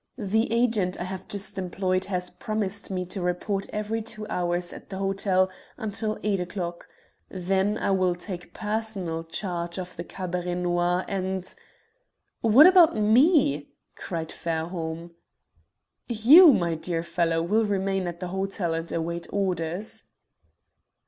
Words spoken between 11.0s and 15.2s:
and" "What about me?" cried Fairholme.